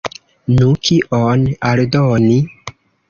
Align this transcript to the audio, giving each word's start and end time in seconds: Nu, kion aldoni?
Nu, 0.53 0.69
kion 0.87 1.43
aldoni? 1.73 2.39